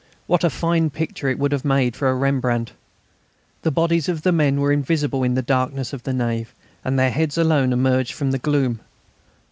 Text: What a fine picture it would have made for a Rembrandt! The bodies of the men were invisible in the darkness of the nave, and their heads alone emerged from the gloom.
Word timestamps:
What 0.25 0.43
a 0.43 0.49
fine 0.49 0.89
picture 0.89 1.27
it 1.29 1.37
would 1.37 1.51
have 1.51 1.63
made 1.63 1.95
for 1.95 2.09
a 2.09 2.15
Rembrandt! 2.15 2.73
The 3.61 3.69
bodies 3.69 4.09
of 4.09 4.23
the 4.23 4.31
men 4.31 4.59
were 4.59 4.71
invisible 4.71 5.21
in 5.21 5.35
the 5.35 5.43
darkness 5.43 5.93
of 5.93 6.01
the 6.01 6.11
nave, 6.11 6.55
and 6.83 6.97
their 6.97 7.11
heads 7.11 7.37
alone 7.37 7.71
emerged 7.71 8.13
from 8.13 8.31
the 8.31 8.39
gloom. 8.39 8.79